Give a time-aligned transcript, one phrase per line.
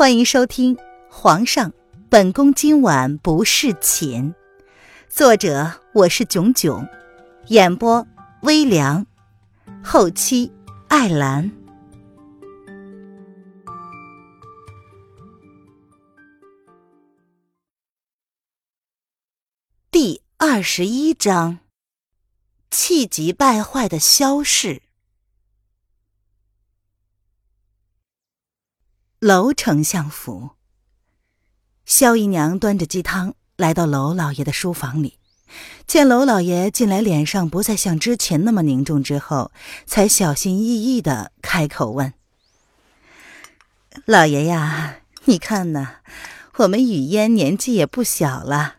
[0.00, 0.74] 欢迎收听
[1.10, 1.74] 《皇上，
[2.08, 4.32] 本宫今晚不侍寝》，
[5.10, 6.88] 作者我是囧囧，
[7.48, 8.06] 演播
[8.40, 9.04] 微凉，
[9.84, 10.50] 后期
[10.88, 11.52] 艾兰。
[19.90, 21.58] 第二十一章：
[22.70, 24.80] 气急败坏的萧氏。
[29.20, 30.52] 娄丞相府，
[31.84, 35.18] 萧姨娘端着鸡汤来到娄老爷的书房里，
[35.86, 39.52] 见娄老爷进来，脸上不再像之前那么凝重，之后
[39.84, 42.14] 才小心翼翼的开口问
[44.06, 45.96] ：“老爷呀，你看呢，
[46.54, 48.76] 我们雨嫣年纪也不小了，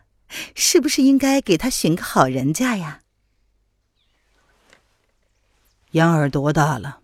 [0.56, 3.02] 是不是应该给她寻个好人家呀？”
[5.92, 7.01] 嫣儿多大了？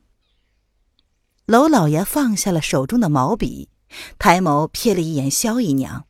[1.48, 3.70] 娄老爷放下了手中的毛笔，
[4.18, 6.04] 抬眸瞥了一眼萧姨娘，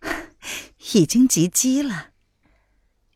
[0.92, 2.08] 已经及笄了。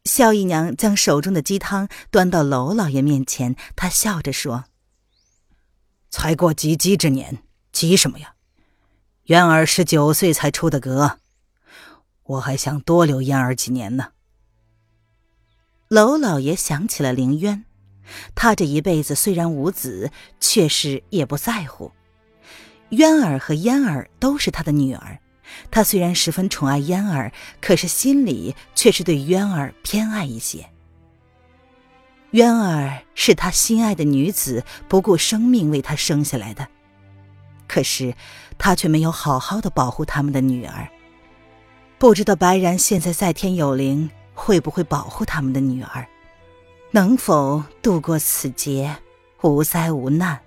[0.04, 4.64] 萧姨娘将手中的鸡汤端到娄老爷面前，她笑着说
[6.08, 8.34] ：“才过及笄之年，急什么呀？
[9.24, 11.18] 元儿十九岁才出的阁，
[12.22, 14.12] 我还想多留嫣儿几年呢。”
[15.88, 17.66] 娄老爷想起了凌渊。
[18.34, 21.92] 他这一辈子虽然无子，却是也不在乎。
[22.90, 25.18] 渊儿和嫣儿都是他的女儿，
[25.70, 30.64] 他虽然十分宠爱嫣儿，可是心里却是对渊儿偏爱一些。
[32.32, 36.68] 渊儿是他心爱的女子，不顾生命为他生下来的，
[37.66, 38.14] 可是
[38.58, 40.88] 他却没有好好的保护他们的女儿。
[41.98, 46.06] 不知道白然现在在天有灵，会不会保护他们的女儿？
[46.96, 48.96] 能否度过此劫，
[49.42, 50.40] 无灾无难？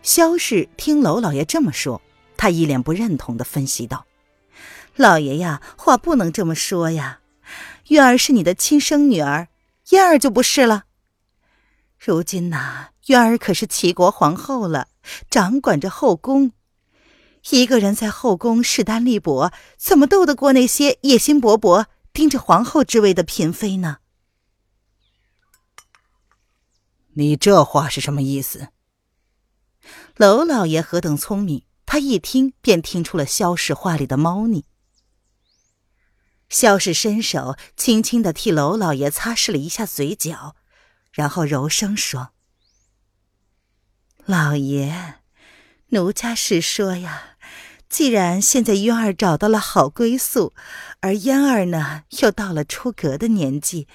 [0.00, 2.00] 萧氏听娄老爷这么说，
[2.36, 4.06] 他一脸不认同的分析道
[4.94, 7.18] ：“老爷呀，话不能这么说呀。
[7.88, 9.48] 月儿是你的亲生女儿，
[9.86, 10.84] 嫣儿就不是了。
[11.98, 14.86] 如今呐，月儿可是齐国皇后了，
[15.28, 16.52] 掌管着后宫。
[17.50, 23.96] 一个人在后宫势单力薄，怎么斗得过那些野心勃勃、盯着皇后之位的嫔妃呢？”
[27.16, 28.68] 你这话是什么意思？
[30.16, 34.64] 娄老爷何等聪明，他一听便听出了萧氏话里的猫腻。
[36.48, 40.56] 萧氏伸手轻轻的替娄老爷擦拭了一下嘴角，
[41.12, 42.30] 然后柔声说
[44.26, 45.16] ：“老爷，
[45.88, 47.36] 奴家是说呀，
[47.88, 50.54] 既然现在渊儿找到了好归宿，
[51.00, 53.86] 而嫣儿呢又到了出阁的年纪。”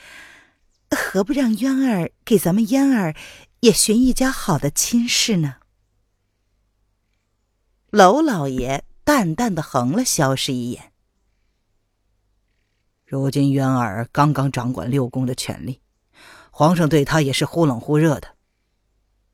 [0.96, 3.16] 何不让渊儿给咱们嫣儿
[3.62, 5.56] 也寻一家好的亲事呢？
[7.92, 10.92] 娄老爷淡淡的横了萧氏一眼。
[13.06, 15.82] 如今渊儿刚刚掌管六宫的权力，
[16.52, 18.36] 皇上对他也是忽冷忽热的。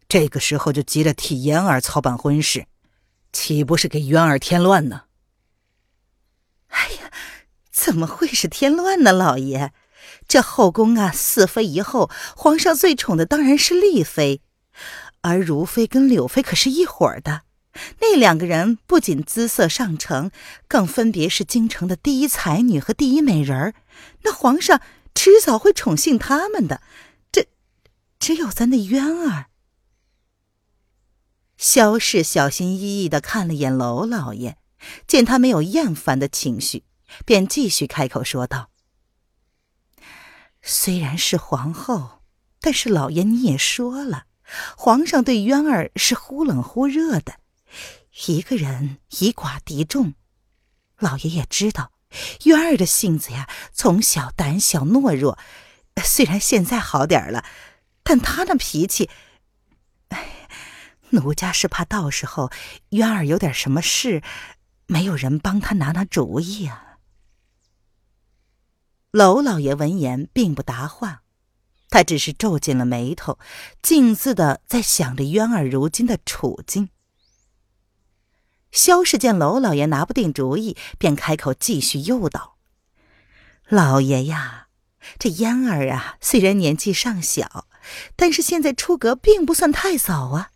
[0.07, 2.67] 这个时候就急着替嫣儿操办婚事，
[3.33, 5.03] 岂不是给渊儿添乱呢？
[6.67, 7.11] 哎呀，
[7.71, 9.73] 怎么会是添乱呢，老爷？
[10.27, 14.41] 这后宫啊，四妃一后，皇上最宠的当然是丽妃，
[15.21, 17.43] 而如妃跟柳妃可是一伙儿的。
[17.99, 20.31] 那两个人不仅姿色上乘，
[20.67, 23.73] 更分别是京城的第一才女和第一美人儿。
[24.23, 24.81] 那皇上
[25.13, 26.81] 迟早会宠幸他们的。
[27.31, 27.47] 这，
[28.17, 29.47] 只有咱的渊儿。
[31.57, 34.57] 萧氏小心翼翼的看了眼娄老爷，
[35.05, 36.83] 见他没有厌烦的情绪，
[37.25, 38.69] 便继续开口说道。
[40.67, 42.23] 虽然是皇后，
[42.59, 44.25] 但是老爷你也说了，
[44.75, 47.35] 皇上对渊儿是忽冷忽热的。
[48.27, 50.15] 一个人以寡敌众，
[50.97, 51.91] 老爷也知道，
[52.45, 55.37] 渊儿的性子呀，从小胆小懦弱。
[56.03, 57.45] 虽然现在好点了，
[58.01, 59.07] 但他那脾气，
[60.09, 60.49] 哎，
[61.11, 62.51] 奴家是怕到时候
[62.89, 64.23] 渊儿有点什么事，
[64.87, 66.84] 没有人帮他拿拿主意啊。
[69.15, 71.21] 娄老爷闻言并不答话，
[71.89, 73.39] 他只是皱紧了眉头，
[73.81, 76.89] 静自的在想着渊儿如今的处境。
[78.73, 82.57] 萧氏见娄老爷拿不定主意，便开口继续诱导
[83.69, 84.67] ：“老爷呀，
[85.17, 87.67] 这嫣儿啊，虽然年纪尚小，
[88.17, 90.51] 但是现在出阁并不算太早啊。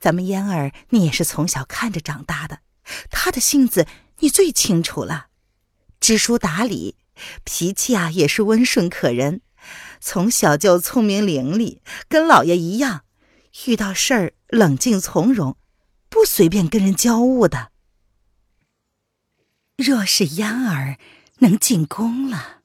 [0.00, 2.62] 咱们嫣儿，你也是从小看着长大的，
[3.12, 3.86] 她的性子
[4.18, 5.28] 你最清楚了，
[6.00, 6.96] 知书达理。”
[7.44, 9.40] 脾气啊，也是温顺可人，
[10.00, 13.04] 从小就聪明伶俐，跟老爷一样，
[13.66, 15.56] 遇到事儿冷静从容。
[16.10, 17.70] 不随便跟人交恶的。
[19.76, 20.96] 若是嫣儿
[21.40, 22.62] 能进宫了，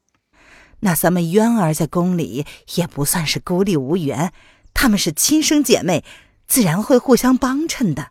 [0.80, 2.46] 那咱们渊儿在宫里
[2.76, 4.34] 也不算是孤立无援，
[4.74, 6.06] 她们是亲生姐妹，
[6.48, 8.08] 自然会互相帮衬的。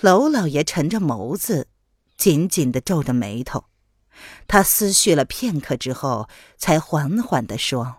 [0.00, 1.66] 娄老爷沉着眸子，
[2.16, 3.64] 紧紧的皱着眉头，
[4.46, 7.98] 他思绪了片刻之后，才缓缓的说：“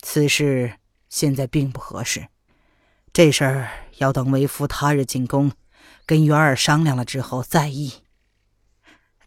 [0.00, 0.74] 此事
[1.08, 2.28] 现在并不合适，
[3.12, 5.52] 这事儿要等为夫他日进宫，
[6.06, 8.02] 跟元儿商量了之后再议。”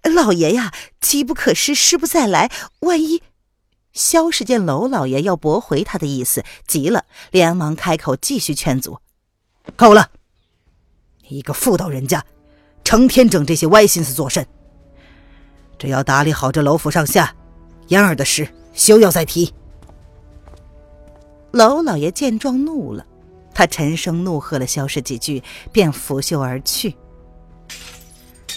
[0.03, 0.71] 老爷呀，
[1.01, 2.51] 机不可失，失不再来，
[2.81, 3.23] 万一……
[3.91, 8.99] 萧氏见娄老爷要驳回他的意思，急了，连忙开口继续劝阻。
[9.75, 10.11] 够了！
[11.29, 12.23] 一个妇道人家，
[12.85, 14.45] 成天整这些歪心思做甚？
[15.77, 17.35] 只要打理好这楼府上下，
[17.89, 19.53] 嫣儿的事休要再提。
[21.51, 23.05] 娄老爷见状怒了，
[23.53, 25.43] 他沉声怒喝了萧氏几句，
[25.73, 26.95] 便拂袖而去。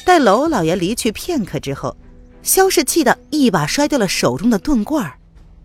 [0.04, 1.96] 待娄老爷离去片刻之后，
[2.42, 5.12] 萧氏气得一把摔掉了手中的盾罐，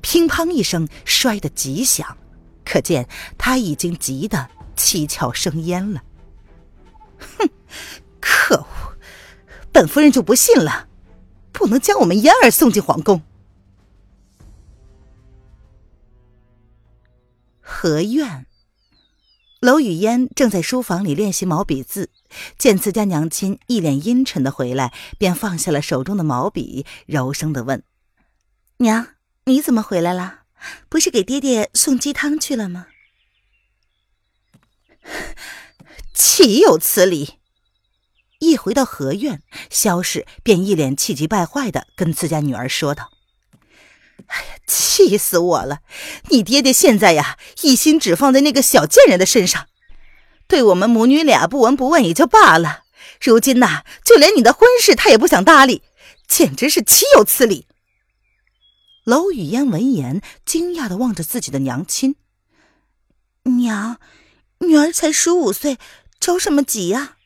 [0.01, 2.17] 乒乓一声摔得极响，
[2.65, 3.07] 可见
[3.37, 4.49] 他已经急得。
[4.75, 6.01] 七窍生烟了，
[9.73, 10.87] 本夫人就不信了，
[11.51, 13.23] 不能将我们嫣儿送进皇宫。
[17.59, 18.45] 何院，
[19.59, 22.11] 娄雨嫣正在书房里练习毛笔字，
[22.57, 27.83] 见自家娘亲一脸阴沉的回来，便放下了手中的毛笔，柔声的问
[28.77, 29.07] ：“娘，
[29.45, 30.41] 你怎么回来了？
[30.87, 32.87] 不是给爹爹送鸡汤去了吗？”
[36.13, 37.39] 岂有此理！
[38.43, 43.09] 一回到何院，萧氏便一脸气急败坏的跟自家女儿说道
[44.27, 45.79] ：“哎呀，气死我了！
[46.29, 49.67] 你爹爹现在呀，一心只放在那个小贱人的身上，
[50.47, 52.83] 对我们母女俩不闻不问也就罢了，
[53.21, 55.81] 如今呐，就连你的婚事他也不想搭理，
[56.27, 57.67] 简直是岂有此理！”
[59.05, 62.15] 娄雨嫣闻言，惊讶的望着自己的娘亲
[63.43, 63.99] ：“娘，
[64.59, 65.77] 女儿才十五岁。”
[66.23, 67.17] 着什么急呀？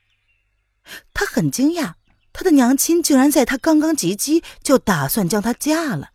[1.13, 1.93] 他很惊讶，
[2.31, 6.09] 他的娘亲竟然在他刚刚及笄就打算将他嫁了。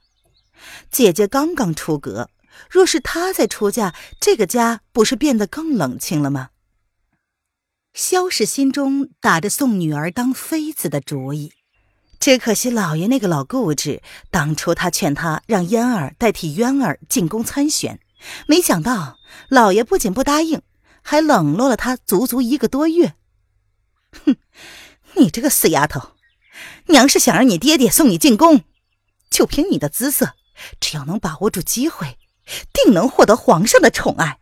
[0.90, 2.30] 姐姐刚刚出阁，
[2.70, 6.50] 若是他再出嫁，这个家不是变得更冷清了吗？
[7.92, 11.52] 萧氏心中打着送女儿当妃子的主意，
[12.18, 18.00] 只可惜老爷那个老固执，当初他劝他让嫣儿代替渊儿进宫参选，
[18.46, 19.18] 没想到
[19.48, 20.62] 老爷不仅不答应。
[21.04, 23.14] 还冷落了他足足一个多月。
[24.12, 24.36] 哼，
[25.14, 26.12] 你这个死丫头，
[26.86, 28.64] 娘是想让你爹爹送你进宫，
[29.30, 30.34] 就凭你的姿色，
[30.80, 32.18] 只要能把握住机会，
[32.72, 34.38] 定能获得皇上的宠爱。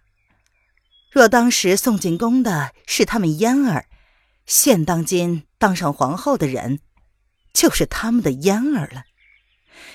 [1.11, 3.87] 若当时送进宫的是他们嫣儿，
[4.46, 6.81] 现当今当上皇后的人，
[7.52, 9.05] 就是他们的嫣儿了。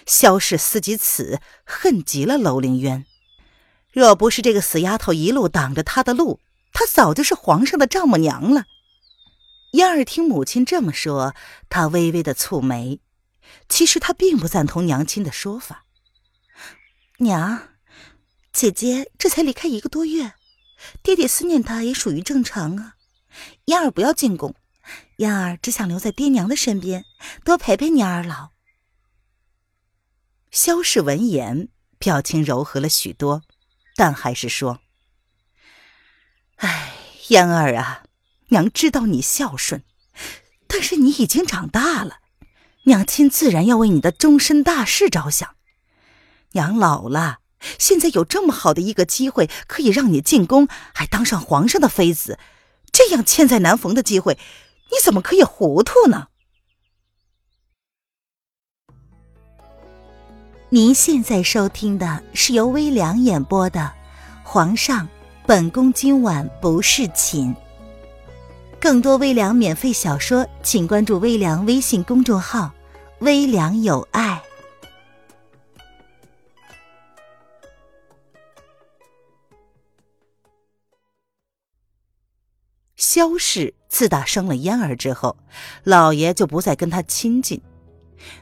[0.06, 3.06] 萧氏思及此，恨极了楼凌渊。
[3.92, 6.42] 若不是这个死丫头一路挡着他的路，
[6.74, 8.66] 她早就是皇上的丈母娘了。
[9.76, 11.36] 嫣儿听母亲这么说，
[11.70, 13.02] 她微微的蹙眉。
[13.68, 15.86] 其实她并不赞同娘亲的说法。
[17.18, 17.70] 娘，
[18.54, 20.34] 姐姐这才离开一个多月，
[21.04, 22.96] 爹爹思念她也属于正常啊。
[23.66, 24.56] 嫣儿不要进宫，
[25.18, 27.04] 嫣儿只想留在爹娘的身边，
[27.44, 28.52] 多陪陪你二老。
[30.52, 31.68] 萧氏闻言，
[32.00, 33.42] 表情柔和了许多，
[33.98, 34.80] 但还是说。
[36.56, 36.94] 哎，
[37.28, 38.05] 嫣儿啊，
[38.50, 39.84] 娘知道你孝顺，
[40.68, 42.18] 但是你已经长大了，
[42.84, 45.56] 娘亲自然要为你的终身大事着想。
[46.52, 47.40] 娘老了，
[47.80, 52.40] 现在有这么好的一个机会，可以让你进宫，还当上皇上的妃子，
[52.92, 54.38] 这样千载难逢的机会，
[54.92, 56.28] 你怎么可以糊涂呢？
[60.70, 63.80] 您现在收听的是由微凉演播的
[64.44, 65.08] 《皇上》。
[65.48, 67.56] 本宫今晚不侍寝。
[68.86, 72.72] 更多微凉免费小说，请关注微凉微信公众号
[73.18, 74.40] “微凉有爱”。
[82.96, 85.36] 萧氏自打生了嫣儿之后，
[85.84, 87.60] 老爷就不再跟她亲近。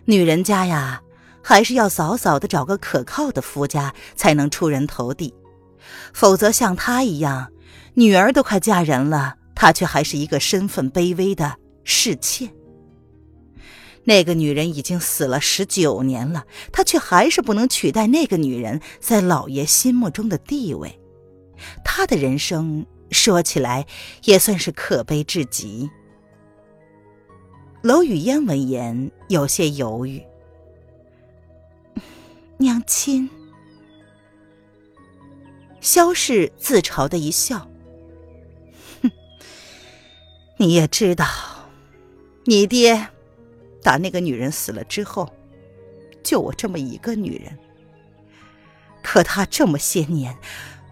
[0.03, 1.01] 女人家呀，
[1.41, 5.33] 还是要早早的找个可靠的夫家，才能出人头地。
[6.13, 7.53] 否则，像她一样，
[7.93, 11.55] 女儿都快嫁人了，她却还是一个身份卑微的
[11.85, 12.49] 侍妾。
[14.03, 20.99] 那个女人已经死了十九年了，她却还是不能取代那个女人在老爷心目中的地位。
[21.81, 23.85] 他的人生说起来
[24.25, 25.89] 也算是可悲至极。
[27.83, 30.21] 娄雨嫣闻言有些犹豫，
[32.57, 33.29] 娘亲。
[35.79, 37.65] 萧氏自嘲的一笑：“，
[40.63, 41.27] 你也知道，
[42.45, 43.09] 你爹
[43.81, 45.29] 打那个女人死了之后，
[46.23, 47.59] 就我这么一个女人。
[49.03, 50.37] 可他这么些年，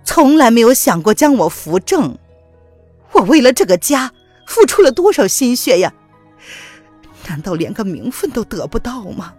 [0.03, 2.17] 从来没有想过将我扶正。
[3.13, 4.11] 我为了这个家
[4.45, 5.93] 付出了多少心血呀？
[7.29, 9.33] 难道连个名分都得不到吗？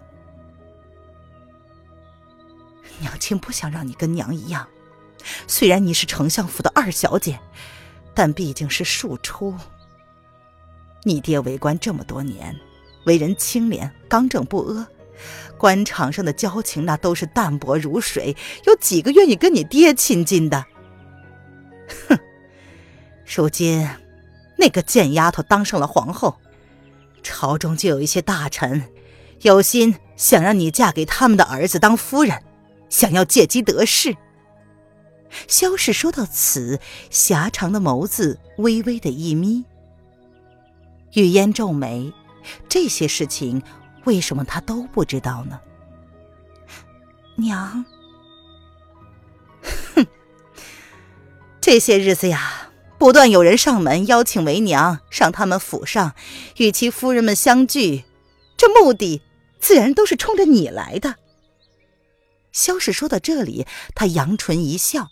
[2.97, 4.67] 娘亲不想让你跟娘一样。”
[5.45, 7.39] 虽然你是丞相府的二小姐，
[8.15, 9.53] 但毕竟是庶出。
[11.03, 12.55] 你爹为官这么多年，
[13.05, 14.87] 为人清廉、刚正不阿，
[15.57, 20.65] 官场上的交情那都是淡薄如水，有几个愿意跟你爹亲近的？
[22.07, 22.17] 哼！
[23.25, 23.87] 如今
[24.57, 26.37] 那个贱丫头当上了皇后，
[27.21, 28.83] 朝中就有一些大臣
[29.41, 32.41] 有心想让你嫁给他们的儿子当夫人，
[32.89, 34.15] 想要借机得势。
[35.47, 36.79] 萧氏说到此，
[37.09, 39.65] 狭长的眸子微微的一眯。
[41.13, 42.13] 雨烟皱眉，
[42.67, 43.61] 这些事情
[44.05, 45.59] 为什么他都不知道呢？
[47.35, 47.85] 娘，
[49.95, 50.05] 哼，
[51.61, 56.13] 这些日子呀，不断有人上门邀请为娘上他们府上
[56.57, 58.05] 与其夫人们相聚，
[58.57, 59.21] 这目的
[59.59, 61.15] 自然都是冲着你来的。
[62.51, 63.65] 萧氏说到这里，
[63.95, 65.09] 他扬唇一笑。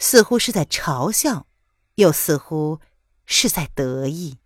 [0.00, 1.46] 似乎是在嘲笑，
[1.94, 2.80] 又似乎
[3.24, 4.38] 是在得意。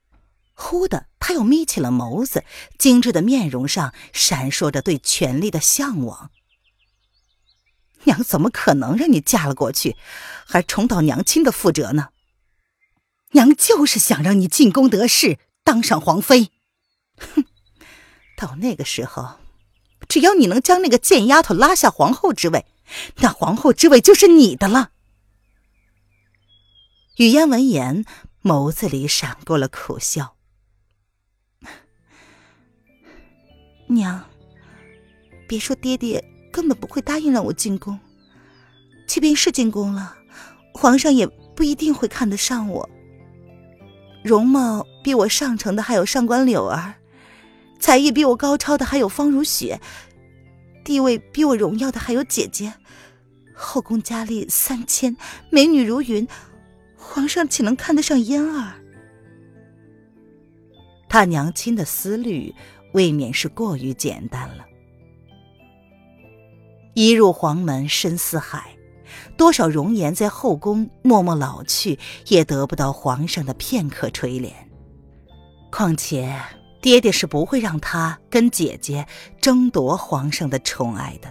[0.54, 2.44] 忽的，他又眯起了眸子，
[2.78, 6.30] 精致的面容上闪烁着对权力的向往。
[8.04, 9.96] 娘怎么可能让你嫁了过去，
[10.46, 12.11] 还重蹈娘亲的覆辙呢？
[13.32, 16.50] 娘就是想让你进宫得势，当上皇妃。
[17.18, 17.44] 哼，
[18.37, 19.40] 到那个时候，
[20.08, 22.66] 只要你能将那个贱丫头拉下皇后之位，
[23.16, 24.90] 那皇后之位就是你的了。
[27.16, 28.04] 雨嫣闻言，
[28.42, 30.34] 眸子里闪过了苦笑。
[33.87, 34.23] 娘，
[35.47, 37.99] 别说爹爹根本不会答应让我进宫，
[39.07, 40.17] 即便是进宫了，
[40.73, 42.88] 皇上也不一定会看得上我。
[44.23, 46.95] 容貌比我上乘的还有上官柳儿，
[47.79, 49.81] 才艺比我高超的还有方如雪，
[50.83, 52.73] 地位比我荣耀的还有姐姐，
[53.55, 55.17] 后宫佳丽三千，
[55.50, 56.26] 美女如云。
[56.97, 58.73] 皇上岂能看得上嫣儿？
[61.07, 62.53] 他娘亲的思虑
[62.95, 64.65] 未免是过于简单了。
[66.95, 68.71] 一入黄门深似海，
[69.37, 71.99] 多少容颜在后宫默默老去，
[72.29, 74.53] 也得不到皇上的片刻垂怜。
[75.71, 76.41] 况且
[76.81, 79.05] 爹爹是不会让他跟姐姐
[79.41, 81.29] 争夺皇上的宠爱的。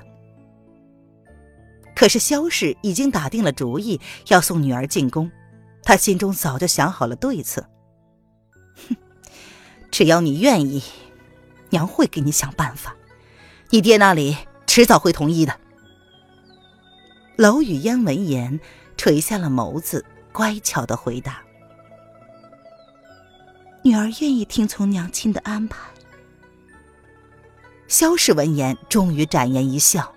[1.96, 5.32] 可是萧氏已经打定了主意，要送女儿进宫。
[5.82, 7.66] 他心中早就想好了对策。
[8.90, 8.96] 哼，
[9.92, 10.82] 只要你愿意，
[11.74, 12.96] 娘会给你想办法。
[13.72, 14.38] 你爹那里
[14.68, 15.60] 迟早会同意的。
[17.36, 18.60] 娄雨嫣闻言，
[18.96, 21.42] 垂下了眸子，乖巧的回答
[23.84, 25.80] ：“女儿愿意听从娘亲的安排。”
[27.90, 30.14] 萧氏闻言，终于展颜一笑：“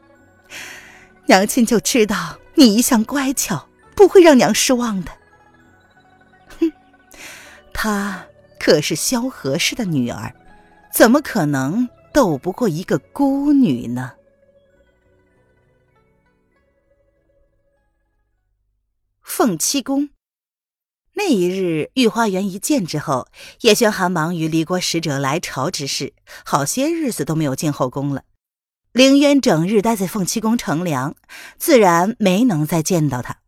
[1.24, 5.10] 娘亲就知道你一向乖巧，不会让娘失望的。”
[6.60, 6.70] 哼
[7.72, 8.26] 她
[8.60, 10.34] 可是萧何氏的女儿，
[10.96, 14.14] 怎么可能斗不过一个孤女呢？
[19.22, 20.08] 凤七宫
[21.12, 23.28] 那一日，御花园一见之后，
[23.60, 26.14] 叶轩寒忙于离国使者来朝之事，
[26.46, 28.22] 好些日子都没有进后宫了。
[28.92, 31.14] 凌渊整日待在凤七宫乘凉，
[31.58, 33.40] 自然没能再见到他。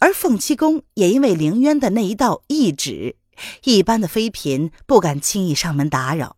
[0.00, 3.16] 而凤七宫也因为凌渊的那一道懿旨。
[3.64, 6.36] 一般的妃嫔不敢轻易上门打扰，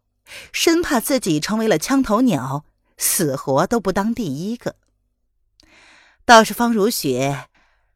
[0.52, 2.64] 生怕自己成为了枪头鸟，
[2.96, 4.76] 死活都不当第一个。
[6.24, 7.48] 倒是方如雪，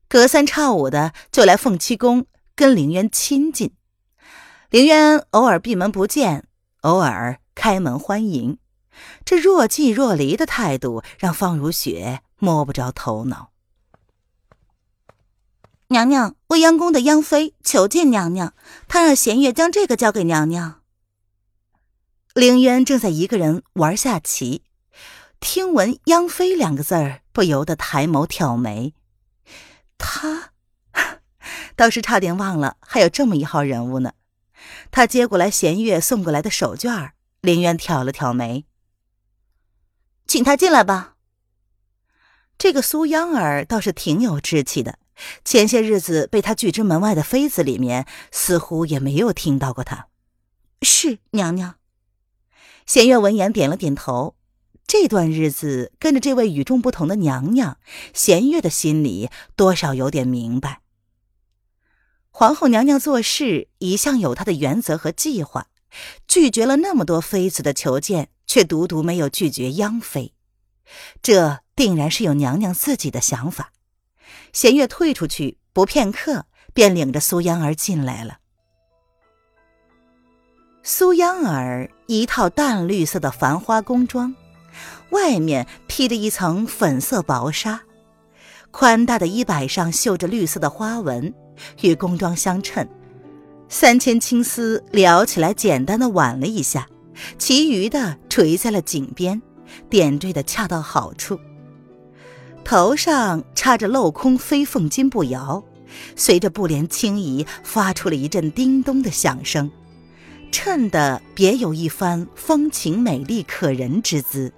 [0.09, 3.73] 隔三差五的就来凤七宫跟凌渊亲近，
[4.71, 6.47] 凌渊偶尔闭门不见，
[6.83, 8.59] 偶尔开门欢迎，
[9.25, 13.51] 这若即若离的态度让方如雪摸不着头脑。
[15.89, 18.53] 娘娘，未央宫的央妃求见娘娘，
[18.89, 20.78] 她让弦月将这个交给娘娘。
[22.35, 24.63] 凌渊正在一个人玩下棋，
[25.41, 28.95] 听闻“央妃”两个字儿，不由得抬眸挑眉。
[29.97, 30.53] 他
[31.75, 34.13] 倒是差点忘了还有这么一号人物呢。
[34.91, 38.65] 他接过来弦月送过来的手绢凌渊挑了挑眉
[40.29, 41.15] ：“请他进来吧。”
[42.59, 44.99] 这个苏央儿倒是挺有志气的，
[45.45, 50.09] 前些日子被他拒之门外的妃子里面，似乎也没有听到过他。
[50.83, 51.78] 是娘娘。
[52.89, 54.35] 弦月闻言点了点头。
[54.87, 57.77] 这段日子跟着这位与众不同的娘娘，
[58.15, 60.81] 弦月的心里多少有点明白。
[62.31, 65.67] 皇后娘娘做事一向有她的原则和计划，
[66.27, 70.33] 拒绝了那么多妃子的求见，却独独没有拒绝央妃，
[71.21, 73.75] 这定然是有娘娘自己的想法。
[74.55, 78.39] 弦月退出去不片刻，便领着苏央儿进来了。
[80.91, 84.35] 苏央儿一套淡绿色的繁花宫装。
[85.11, 87.83] 外面披着一层粉色薄纱，
[88.71, 91.35] 宽大的衣摆上绣着绿色的花纹，
[91.83, 92.89] 与宫装相衬。
[93.69, 96.89] 三千青丝撩起来，简单的挽了一下，
[97.37, 99.43] 其余的垂在了颈边，
[99.91, 101.39] 点缀的恰到好处。
[102.65, 105.63] 头上插着镂空飞凤金步摇，
[106.17, 109.71] 随着布帘轻移，发出了一阵叮咚的响声，
[110.51, 114.53] 衬得别有一番风情美丽可人之姿。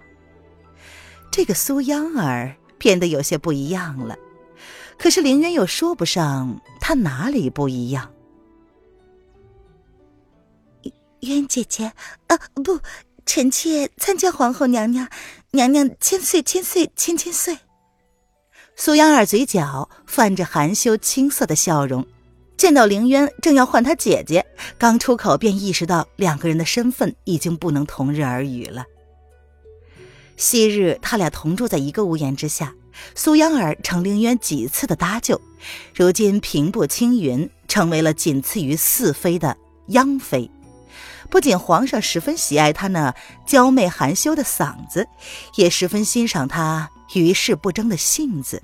[1.30, 4.16] 这个苏央儿变得有些不一样了，
[4.98, 8.12] 可是凌渊又说不上她哪里不一样。
[11.20, 11.92] 渊姐姐，
[12.28, 12.80] 啊不，
[13.26, 15.08] 臣妾参见皇后娘娘，
[15.50, 17.58] 娘娘千岁千岁千千岁。
[18.74, 22.06] 苏央儿嘴角泛着含羞青涩的笑容，
[22.60, 24.44] 见到凌渊正要唤她姐姐，
[24.76, 28.84] 刚出口便意识到两个人的身份已经不能同日而语了。
[30.36, 32.74] 昔日他俩同住在一个屋檐之下，
[33.14, 35.40] 苏央儿成凌渊几次的搭救，
[35.94, 40.50] 如今平步青云，成为了仅次于四妃的央妃。
[41.30, 43.14] 不仅皇上十分喜爱她那
[43.46, 45.08] 娇媚含羞的嗓子，
[45.54, 48.62] 也十分欣赏她与世不争的性子。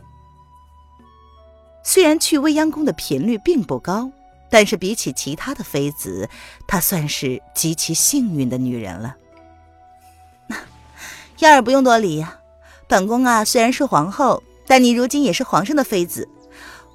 [1.89, 4.11] 虽然去未央宫的频率并不高，
[4.51, 6.29] 但是比起其他的妃子，
[6.67, 9.15] 她算是极其幸运的女人了。
[11.39, 12.27] 燕儿不用多礼，
[12.89, 16.29] 本宫啊虽然是皇后，但你如今也是皇上的妃子，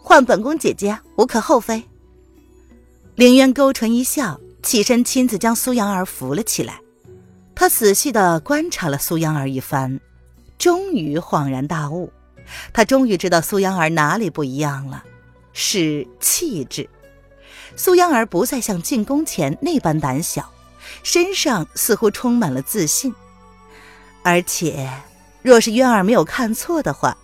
[0.04, 1.82] 唤本宫姐姐无可厚非。
[3.16, 6.82] 凌渊勾唇一笑，起身亲自将苏阳儿扶了起来。
[7.56, 10.02] 他仔细的观察了苏阳儿一番，
[10.58, 12.12] 终于恍然大悟，
[12.74, 15.04] 他终于知道苏央儿哪里不一样了，
[15.54, 16.90] 是气质。
[17.76, 20.52] 苏央儿不再像进宫前那般胆小，
[21.04, 23.14] 身上似乎充满了自信。
[24.24, 24.90] 而且，
[25.42, 27.18] 若是渊儿没有看错的话，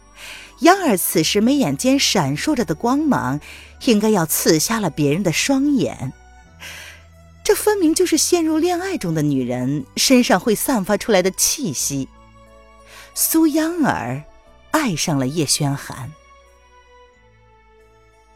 [0.62, 3.40] 央儿此时眉眼间闪烁着的光芒，
[3.86, 6.14] 应该要刺瞎了别人的双眼。
[7.44, 12.10] 这分明就是陷入恋爱中的女人身上会散发出来的气息。
[13.14, 14.24] 苏央儿
[14.78, 16.14] 爱上了叶轩寒，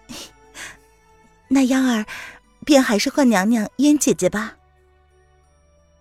[1.50, 2.04] 那央儿
[2.66, 4.58] 便还是唤娘娘燕姐姐吧。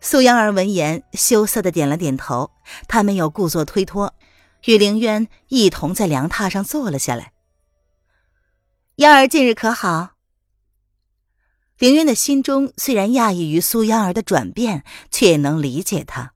[0.01, 2.51] 苏央儿闻言，羞涩的点了点头。
[2.89, 4.15] 她没有故作推脱，
[4.65, 7.33] 与凌渊一同在凉榻上坐了下来。
[8.97, 10.13] 央儿近日可好？
[11.79, 16.33] 凌渊的心中虽然讶异于苏央儿的转变，却也能理解她。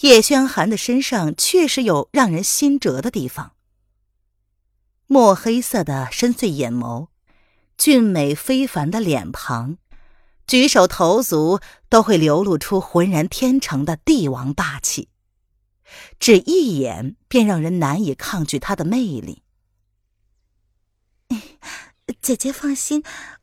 [0.00, 3.54] 叶轩寒的身上确实有让人心折的地方：
[5.08, 7.08] 墨黑色的深邃眼眸，
[7.76, 9.76] 俊美非凡的脸庞。
[10.46, 15.08] 举手投足都会流露出浑然天成的帝王霸气，
[16.20, 19.42] 只一眼便让人难以抗拒他的魅力。
[22.22, 23.02] 姐姐放心，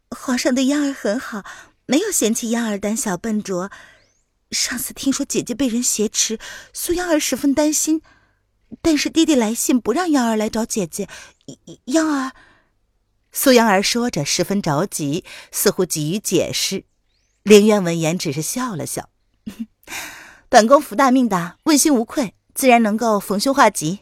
[0.09, 1.43] 皇上对央儿很好，
[1.85, 3.69] 没有嫌弃央儿胆小笨拙。
[4.55, 6.39] 上次听说姐姐被人挟持，
[6.71, 8.01] 苏央儿十分担心，
[8.81, 11.09] 但是爹爹来信不让央儿来找姐姐，
[11.85, 12.31] 央儿。
[13.33, 16.85] 苏央儿说着，十分着急，似乎急于解释。
[17.43, 19.09] 凌渊闻言，只是笑了笑
[20.47, 23.99] ：“本宫福大命大，问心无愧，自然能够逢凶化吉。”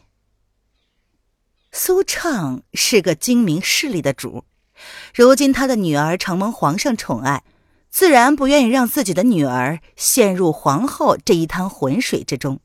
[1.72, 4.44] 苏畅是个精明势利的主，
[5.12, 7.42] 如今他的女儿承蒙皇上宠爱，
[7.94, 12.58] 自然不愿意让自己的女儿陷入皇后这一滩浑水之中。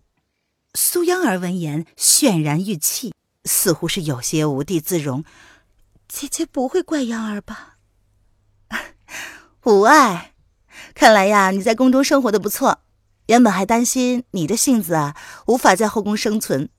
[0.73, 3.13] 苏央儿闻言，泫然欲泣，
[3.43, 5.23] 似乎是有些无地自容
[6.09, 7.75] ：“姐姐不会怪央儿吧
[9.65, 10.33] ？”“无碍。”
[10.95, 12.79] 看来呀，你在宫中生活的不错。
[13.27, 15.15] 原本还担心你的性子啊，
[15.45, 16.69] 无法在后宫生存。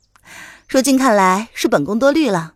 [0.69, 2.55] 如今看来是本宫多虑了。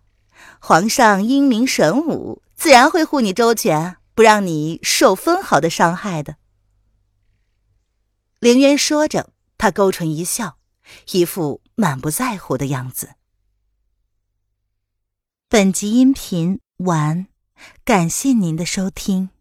[0.58, 6.36] 皇上英明神武，自然会护你周全，不让你受分毫的伤害的。
[8.38, 10.58] 凌渊说着，他勾唇一笑，
[11.12, 13.14] 一副满不在乎的样子。
[15.48, 17.26] 本集音频完，
[17.84, 19.33] 感谢您的收听。